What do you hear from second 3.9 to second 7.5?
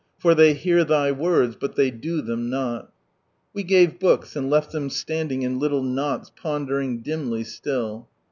books, and left them standing in little knots pondering dimly